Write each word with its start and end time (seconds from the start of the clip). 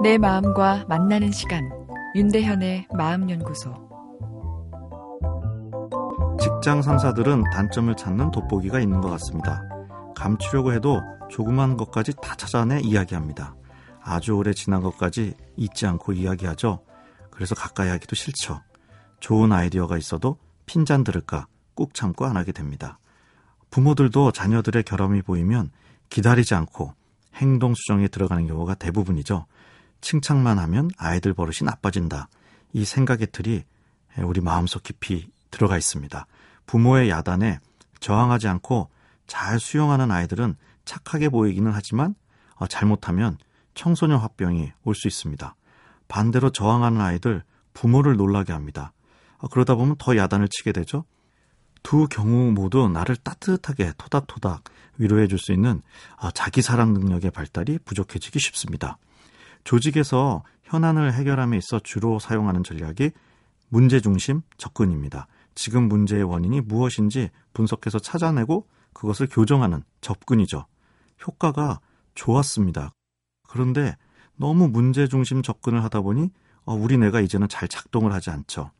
내 0.00 0.16
마음과 0.16 0.84
만나는 0.88 1.32
시간 1.32 1.68
윤대현의 2.14 2.86
마음연구소 2.92 3.74
직장 6.40 6.82
상사들은 6.82 7.42
단점을 7.52 7.92
찾는 7.96 8.30
돋보기가 8.30 8.78
있는 8.78 9.00
것 9.00 9.10
같습니다. 9.10 9.64
감추려고 10.14 10.72
해도 10.72 11.00
조그만 11.28 11.76
것까지 11.76 12.12
다 12.22 12.36
찾아내 12.36 12.78
이야기합니다. 12.80 13.56
아주 14.00 14.34
오래 14.34 14.52
지난 14.52 14.82
것까지 14.82 15.34
잊지 15.56 15.86
않고 15.86 16.12
이야기하죠. 16.12 16.78
그래서 17.30 17.56
가까이 17.56 17.88
하기도 17.88 18.14
싫죠. 18.14 18.60
좋은 19.18 19.50
아이디어가 19.50 19.98
있어도 19.98 20.38
핀잔 20.66 21.02
들을까 21.02 21.48
꾹 21.74 21.92
참고 21.92 22.24
안 22.24 22.36
하게 22.36 22.52
됩니다. 22.52 23.00
부모들도 23.70 24.30
자녀들의 24.30 24.84
결함이 24.84 25.22
보이면 25.22 25.70
기다리지 26.08 26.54
않고 26.54 26.92
행동 27.34 27.74
수정에 27.74 28.06
들어가는 28.06 28.46
경우가 28.46 28.74
대부분이죠. 28.74 29.46
칭찬만 30.00 30.58
하면 30.58 30.90
아이들 30.96 31.34
버릇이 31.34 31.58
나빠진다. 31.64 32.28
이 32.72 32.84
생각의 32.84 33.28
틀이 33.32 33.64
우리 34.18 34.40
마음속 34.40 34.82
깊이 34.82 35.30
들어가 35.50 35.76
있습니다. 35.76 36.26
부모의 36.66 37.10
야단에 37.10 37.58
저항하지 38.00 38.48
않고 38.48 38.90
잘 39.26 39.58
수용하는 39.60 40.10
아이들은 40.10 40.56
착하게 40.84 41.28
보이기는 41.28 41.70
하지만 41.72 42.14
어, 42.56 42.66
잘못하면 42.66 43.38
청소년 43.74 44.18
화병이 44.18 44.72
올 44.84 44.94
수 44.94 45.06
있습니다. 45.08 45.54
반대로 46.08 46.50
저항하는 46.50 47.00
아이들 47.00 47.42
부모를 47.74 48.16
놀라게 48.16 48.52
합니다. 48.52 48.92
어, 49.38 49.48
그러다 49.48 49.74
보면 49.74 49.96
더 49.98 50.16
야단을 50.16 50.48
치게 50.48 50.72
되죠. 50.72 51.04
두 51.82 52.08
경우 52.08 52.50
모두 52.52 52.88
나를 52.88 53.16
따뜻하게 53.16 53.92
토닥토닥 53.98 54.64
위로해 54.96 55.28
줄 55.28 55.38
수 55.38 55.52
있는 55.52 55.80
어, 56.20 56.30
자기 56.32 56.60
사랑 56.62 56.92
능력의 56.92 57.30
발달이 57.30 57.78
부족해지기 57.84 58.38
쉽습니다. 58.40 58.98
조직에서 59.64 60.42
현안을 60.62 61.12
해결함에 61.14 61.56
있어 61.56 61.80
주로 61.80 62.18
사용하는 62.18 62.62
전략이 62.62 63.10
문제 63.68 64.00
중심 64.00 64.42
접근입니다. 64.56 65.26
지금 65.54 65.88
문제의 65.88 66.22
원인이 66.22 66.60
무엇인지 66.62 67.30
분석해서 67.52 67.98
찾아내고 67.98 68.66
그것을 68.92 69.28
교정하는 69.30 69.82
접근이죠. 70.00 70.66
효과가 71.26 71.80
좋았습니다. 72.14 72.92
그런데 73.48 73.96
너무 74.36 74.68
문제 74.68 75.08
중심 75.08 75.42
접근을 75.42 75.82
하다 75.84 76.02
보니 76.02 76.30
어, 76.64 76.74
우리 76.74 76.98
뇌가 76.98 77.20
이제는 77.20 77.48
잘 77.48 77.66
작동을 77.66 78.12
하지 78.12 78.30
않죠. 78.30 78.70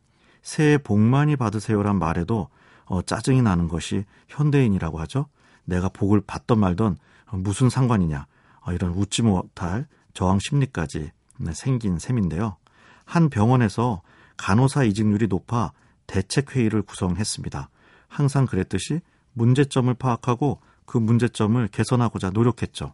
새해 0.41 0.77
복 0.77 0.99
많이 0.99 1.35
받으세요란 1.35 1.97
말에도 1.99 2.49
어, 2.85 3.01
짜증이 3.01 3.41
나는 3.41 3.67
것이 3.67 4.05
현대인이라고 4.27 4.99
하죠. 5.01 5.27
내가 5.65 5.89
복을 5.89 6.21
받던 6.21 6.59
말던 6.59 6.97
어, 7.27 7.37
무슨 7.37 7.69
상관이냐 7.69 8.25
어, 8.61 8.71
이런 8.71 8.91
웃지 8.91 9.21
못할 9.21 9.87
저항 10.13 10.39
심리까지 10.39 11.11
네, 11.39 11.53
생긴 11.53 11.99
셈인데요. 11.99 12.57
한 13.05 13.29
병원에서 13.29 14.01
간호사 14.37 14.83
이직률이 14.83 15.27
높아 15.27 15.71
대책회의를 16.07 16.81
구성했습니다. 16.83 17.69
항상 18.07 18.45
그랬듯이 18.45 19.01
문제점을 19.33 19.93
파악하고 19.93 20.59
그 20.85 20.97
문제점을 20.97 21.67
개선하고자 21.67 22.31
노력했죠. 22.31 22.93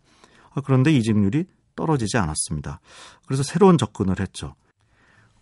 아, 0.54 0.62
그런데 0.62 0.92
이직률이 0.92 1.46
떨어지지 1.76 2.18
않았습니다. 2.18 2.80
그래서 3.26 3.44
새로운 3.44 3.78
접근을 3.78 4.20
했죠. 4.20 4.56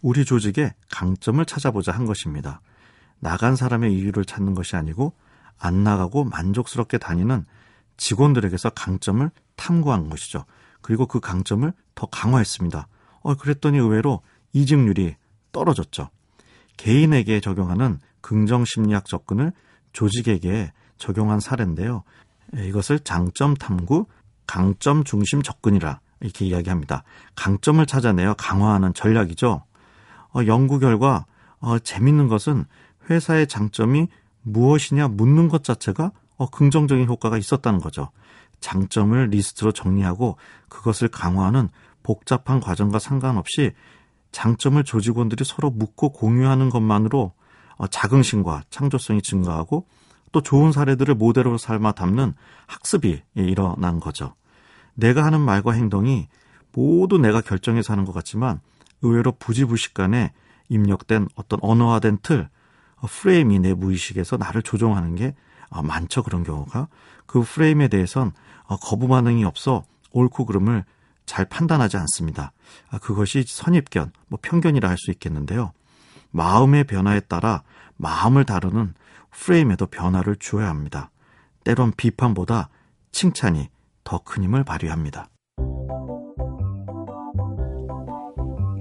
우리 0.02 0.26
조직의 0.26 0.74
강점을 0.92 1.44
찾아보자 1.46 1.92
한 1.92 2.06
것입니다. 2.06 2.62
나간 3.20 3.56
사람의 3.56 3.94
이유를 3.94 4.26
찾는 4.26 4.54
것이 4.54 4.76
아니고 4.76 5.14
안 5.58 5.84
나가고 5.84 6.26
만족스럽게 6.26 6.98
다니는 6.98 7.46
직원들에게서 7.98 8.72
강점을 8.72 9.30
탐구한 9.56 10.10
것이죠. 10.10 10.46
그리고 10.84 11.08
그 11.08 11.20
강점을 11.20 11.72
더 11.96 12.06
강화했습니다. 12.06 12.88
어, 13.22 13.34
그랬더니 13.36 13.80
의외로 13.80 14.22
이직률이 14.52 15.16
떨어졌죠. 15.52 16.10
개인에게 16.78 17.40
적용하는 17.40 18.00
긍정 18.22 18.66
심리학 18.66 19.06
접근을 19.06 19.52
조직에게 19.94 20.72
적용한 20.98 21.40
사례인데요. 21.40 22.04
이것을 22.56 23.00
장점 23.00 23.56
탐구, 23.56 24.06
강점 24.46 25.04
중심 25.04 25.42
접근이라 25.42 26.00
이렇게 26.20 26.46
이야기합니다. 26.46 27.04
강점을 27.36 27.84
찾아내어 27.86 28.36
강화하는 28.36 28.94
전략이죠. 28.94 29.64
어, 30.36 30.46
연구 30.46 30.80
결과 30.80 31.26
어, 31.60 31.80
재밌는 31.80 32.28
것은 32.28 32.66
회사의 33.10 33.48
장점이 33.48 34.08
무엇이냐 34.42 35.08
묻는 35.08 35.48
것 35.48 35.64
자체가 35.64 36.12
어, 36.38 36.50
긍정적인 36.50 37.08
효과가 37.08 37.38
있었다는 37.38 37.80
거죠. 37.80 38.10
장점을 38.64 39.28
리스트로 39.28 39.74
정리하고 39.74 40.38
그것을 40.70 41.10
강화하는 41.10 41.70
복잡한 42.02 42.60
과정과 42.60 42.98
상관없이 42.98 43.74
장점을 44.32 44.82
조직원들이 44.84 45.44
서로 45.44 45.70
묻고 45.70 46.14
공유하는 46.14 46.70
것만으로 46.70 47.34
어, 47.76 47.88
자긍심과 47.88 48.64
창조성이 48.70 49.22
증가하고 49.22 49.86
또 50.32 50.42
좋은 50.42 50.72
사례들을 50.72 51.14
모델로 51.16 51.58
삶아 51.58 51.92
담는 51.92 52.34
학습이 52.68 53.22
일어난 53.36 54.00
거죠. 54.00 54.34
내가 54.96 55.24
하는 55.24 55.42
말과 55.42 55.74
행동이 55.74 56.28
모두 56.72 57.18
내가 57.18 57.42
결정해서 57.42 57.94
하는 57.94 58.06
것 58.06 58.14
같지만 58.14 58.62
의외로 59.02 59.34
부지불식간에 59.34 60.32
입력된 60.70 61.28
어떤 61.36 61.60
언어화된 61.62 62.20
틀, 62.24 62.50
어, 62.96 63.08
프레임이 63.08 63.60
내 63.60 63.74
무의식에서 63.74 64.38
나를 64.38 64.64
조종하는 64.64 65.16
게 65.16 65.36
어, 65.74 65.82
많죠. 65.82 66.24
그런 66.24 66.44
경우가. 66.44 66.88
그 67.26 67.42
프레임에 67.42 67.88
대해선 67.88 68.32
어, 68.66 68.78
거부 68.78 69.08
반응이 69.08 69.44
없어 69.46 69.84
옳고 70.12 70.46
그름을 70.46 70.84
잘 71.26 71.46
판단하지 71.46 71.98
않습니다. 71.98 72.52
아, 72.92 73.00
그것이 73.00 73.44
선입견, 73.48 74.12
뭐 74.28 74.40
편견이라 74.42 74.88
할 74.90 74.98
수 74.98 75.10
있겠는데요. 75.12 75.72
마음의 76.32 76.84
변화에 76.86 77.20
따라 77.22 77.64
마음을 77.98 78.46
다루는 78.46 78.94
프레임에도 79.32 79.88
변화를 79.88 80.36
주어야 80.36 80.68
합니다. 80.70 81.10
때론 81.64 81.92
비판보다 81.96 82.70
칭찬이 83.12 83.70
더 84.04 84.20
큰 84.20 84.44
힘을 84.44 84.64
발휘합니다. 84.64 85.30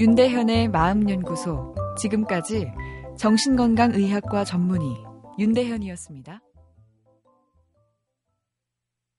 윤대현의 0.01 0.69
마음연구소 0.69 1.75
지금까지 1.99 2.67
정신건강의학과 3.19 4.45
전문의 4.45 4.97
윤대현이었습니다. 5.39 6.41